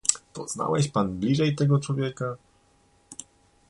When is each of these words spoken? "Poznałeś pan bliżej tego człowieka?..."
"Poznałeś 0.33 0.87
pan 0.91 1.19
bliżej 1.19 1.55
tego 1.55 1.79
człowieka?..." 1.79 2.35